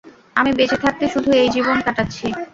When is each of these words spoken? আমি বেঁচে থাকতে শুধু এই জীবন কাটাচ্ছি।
আমি 0.35 0.51
বেঁচে 0.57 0.77
থাকতে 0.83 1.05
শুধু 1.13 1.29
এই 1.33 1.49
জীবন 1.55 1.77
কাটাচ্ছি। 1.85 2.25